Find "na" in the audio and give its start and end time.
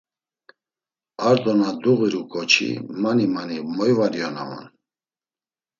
1.59-1.69